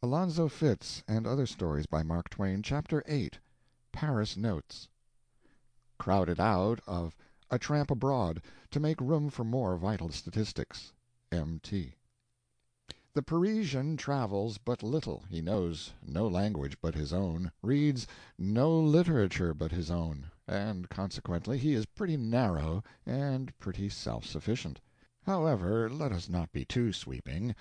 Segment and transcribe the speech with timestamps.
[0.00, 3.40] Alonzo Fitz and Other Stories by Mark Twain Chapter 8
[3.90, 4.86] Paris Notes
[5.98, 7.16] Crowded out of
[7.50, 8.40] "A Tramp Abroad"
[8.70, 10.92] to make room for more vital statistics.
[11.32, 11.58] M.
[11.64, 11.96] T.
[13.14, 18.06] The Parisian travels but little, he knows no language but his own, reads
[18.38, 24.80] no literature but his own, and consequently he is pretty narrow and pretty self sufficient.
[25.22, 27.56] However, let us not be too sweeping.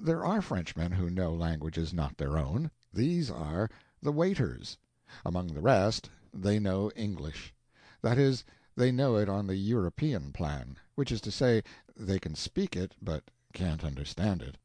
[0.00, 2.70] There are Frenchmen who know languages not their own.
[2.92, 3.70] These are
[4.02, 4.76] the waiters.
[5.24, 7.54] Among the rest, they know English.
[8.02, 8.44] That is,
[8.76, 11.62] they know it on the European plan which is to say,
[11.96, 14.56] they can speak it, but can't understand it.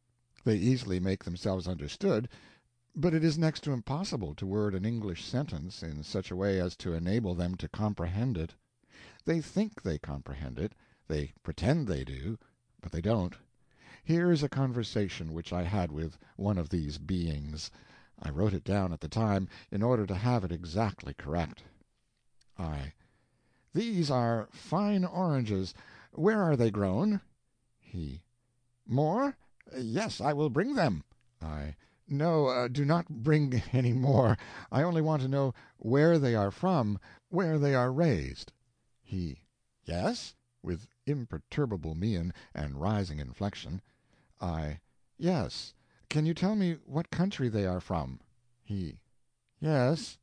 [0.45, 2.29] They easily make themselves understood,
[2.95, 6.59] but it is next to impossible to word an English sentence in such a way
[6.59, 8.53] as to enable them to comprehend it.
[9.25, 10.73] They think they comprehend it,
[11.07, 12.37] they pretend they do,
[12.81, 13.35] but they don't.
[14.09, 17.69] Here is a conversation which I had with one of these beings.
[18.19, 21.61] I wrote it down at the time, in order to have it exactly correct.
[22.57, 22.93] I.
[23.71, 25.75] These are fine oranges.
[26.11, 27.21] Where are they grown?
[27.77, 28.23] He.
[28.87, 29.37] More?
[29.77, 31.03] Yes, I will bring them.
[31.39, 31.75] I.
[32.07, 34.39] No, uh, do not bring any more.
[34.71, 36.97] I only want to know where they are from,
[37.29, 38.53] where they are raised.
[39.03, 39.43] He.
[39.83, 40.33] Yes?
[40.63, 43.83] (With imperturbable mien and rising inflection.)
[44.41, 44.79] I.
[45.17, 45.73] Yes.
[46.07, 48.21] Can you tell me what country they are from?
[48.63, 49.01] He.
[49.59, 50.17] Yes.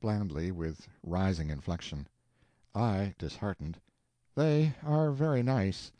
[0.00, 2.08] (Blandly, with rising inflection.)
[2.74, 3.78] I (disheartened).
[4.34, 5.92] They are very nice.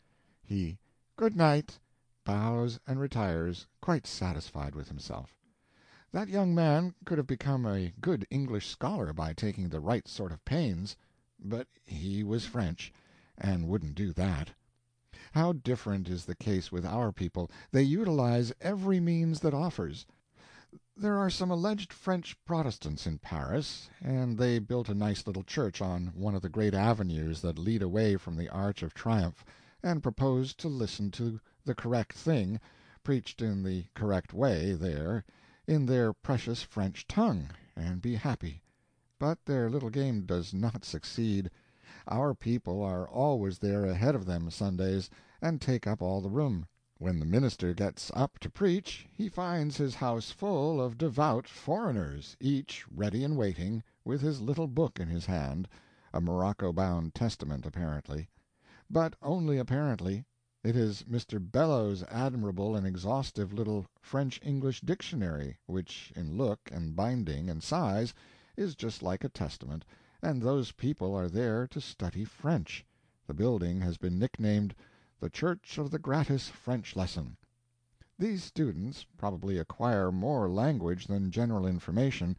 [0.43, 0.79] He.
[1.15, 1.77] Good night
[2.23, 5.37] bows and retires, quite satisfied with himself.
[6.11, 10.31] That young man could have become a good English scholar by taking the right sort
[10.31, 10.97] of pains,
[11.39, 12.91] but he was French,
[13.37, 14.49] and wouldn't do that.
[15.33, 20.05] How different is the case with our people they utilize every means that offers.
[20.97, 25.81] There are some alleged French Protestants in Paris, and they built a nice little church
[25.81, 29.45] on one of the great avenues that lead away from the Arch of Triumph,
[29.81, 32.59] and proposed to listen to the correct thing,
[33.03, 35.23] preached in the correct way, there,
[35.67, 38.61] in their precious French tongue, and be happy.
[39.19, 41.49] But their little game does not succeed.
[42.07, 45.09] Our people are always there ahead of them Sundays,
[45.41, 46.67] and take up all the room.
[46.99, 52.37] When the minister gets up to preach, he finds his house full of devout foreigners,
[52.39, 55.67] each ready and waiting, with his little book in his hand
[56.13, 58.29] a morocco bound Testament, apparently.
[58.89, 60.25] But only apparently.
[60.63, 61.39] It is Mr.
[61.39, 68.13] Bellows's admirable and exhaustive little French English dictionary, which in look and binding and size
[68.57, 69.85] is just like a Testament,
[70.21, 72.85] and those people are there to study French.
[73.27, 74.75] The building has been nicknamed
[75.19, 77.37] the Church of the Gratis French Lesson.
[78.17, 82.37] These students probably acquire more language than general information,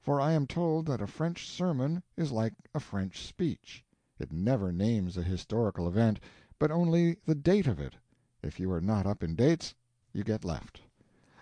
[0.00, 3.84] for I am told that a French sermon is like a French speech
[4.20, 6.20] it never names a historical event
[6.58, 7.94] but only the date of it.
[8.42, 9.74] If you are not up in dates,
[10.12, 10.82] you get left.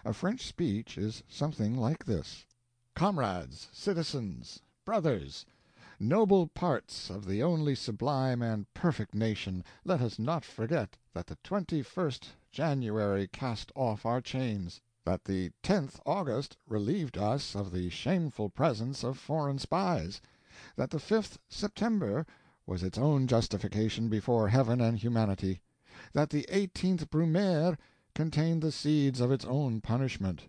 [0.04, 2.46] A French speech is something like this:
[2.94, 5.44] "Comrades, citizens, brothers,
[6.00, 11.34] noble parts of the only sublime and perfect nation, let us not forget that the
[11.42, 18.48] 21st January cast off our chains; that the 10th August relieved us of the shameful
[18.48, 20.20] presence of foreign spies;
[20.76, 22.24] that the 5th September
[22.64, 25.60] was its own justification before heaven and humanity;
[26.12, 27.76] that the 18th Brumaire
[28.14, 30.42] contained the seeds of its own punishment;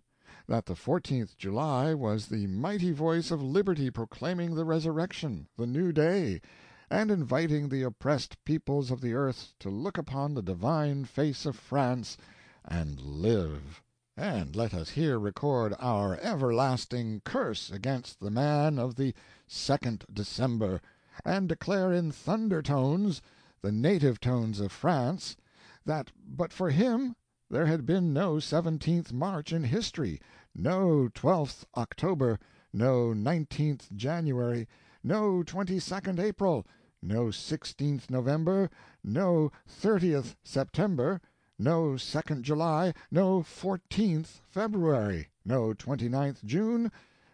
[0.50, 5.92] that the 14th July was the mighty voice of liberty proclaiming the resurrection, the new
[5.92, 6.42] day,
[6.90, 11.56] and inviting the oppressed peoples of the earth to look upon the divine face of
[11.56, 12.18] France
[12.66, 13.84] and live.
[14.18, 19.14] And let us here record our everlasting curse against the man of the
[19.48, 20.82] 2nd December
[21.24, 23.22] and declare in thunder tones,
[23.62, 25.38] the native tones of France,
[25.86, 27.16] that but for him
[27.50, 30.22] there had been no 17th March in history,
[30.54, 32.38] no 12th October,
[32.72, 34.68] no 19th January,
[35.04, 36.68] no 22nd April,
[37.02, 38.70] no 16th November,
[39.04, 41.20] no 30th September,
[41.58, 46.92] no 2nd July, no 14th February, no 29th June,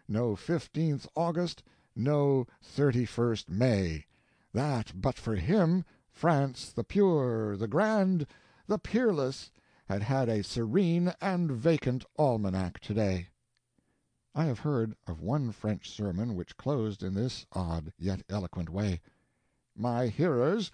[0.08, 1.62] no 15th August
[1.98, 4.04] no 31st May;
[4.52, 8.26] that but for him, France the pure, the grand,
[8.66, 9.50] the peerless,
[9.88, 13.28] had had a serene and vacant almanac to day.
[14.34, 19.00] I have heard of one French sermon which closed in this odd yet eloquent way:
[19.76, 20.70] My hearers,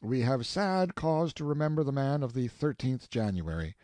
[0.00, 3.76] we have sad cause to remember the man of the 13th January.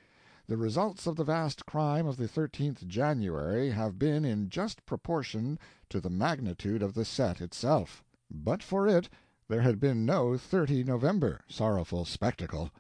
[0.47, 5.59] The results of the vast crime of the 13th January have been in just proportion
[5.91, 8.03] to the magnitude of the set itself.
[8.31, 9.09] But for it
[9.47, 12.71] there had been no 30 November sorrowful spectacle.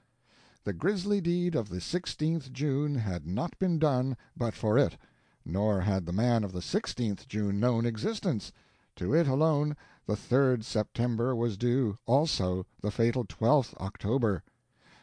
[0.63, 4.99] The grisly deed of the 16th June had not been done but for it,
[5.43, 8.53] nor had the man of the 16th June known existence;
[8.97, 9.75] to it alone
[10.05, 14.43] the 3d September was due, also the fatal 12th October.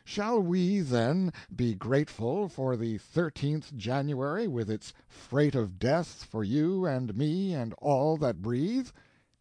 [0.06, 6.44] Shall we, then, be grateful for the 13th January, with its freight of death for
[6.44, 8.90] you and me and all that breathe?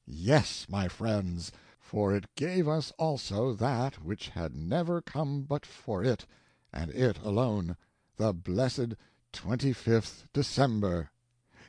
[0.07, 1.53] Yes, my friends,
[1.87, 6.27] for it gave us also that which had never come but for it,
[6.73, 7.77] and it alone
[8.17, 8.95] the blessed
[9.33, 11.11] 25th December.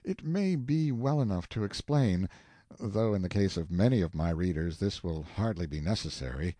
[0.03, 2.29] It may be well enough to explain
[2.79, 6.57] though in the case of many of my readers this will hardly be necessary.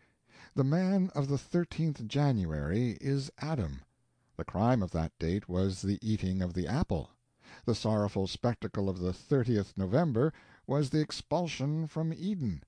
[0.53, 3.81] The man of the 13th January is Adam.
[4.35, 7.09] The crime of that date was the eating of the apple.
[7.65, 10.31] The sorrowful spectacle of the 30th November
[10.67, 12.61] was the expulsion from Eden.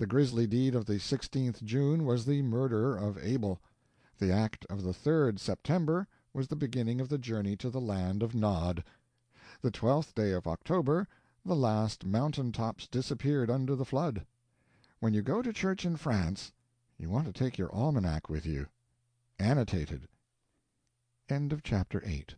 [0.00, 3.60] The grisly deed of the 16th June was the murder of Abel.
[4.18, 8.22] The act of the 3d September was the beginning of the journey to the land
[8.22, 8.82] of Nod.
[9.60, 11.06] The twelfth day of October
[11.44, 14.24] the last mountain tops disappeared under the flood.
[15.00, 16.50] When you go to church in France
[16.96, 18.68] you want to take your almanac with you.
[19.38, 20.08] Annotated.
[21.62, 22.36] Chapter 8